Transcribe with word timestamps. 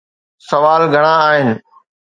سوال 0.49 0.81
گهڻا 0.93 1.13
آهن. 1.27 1.49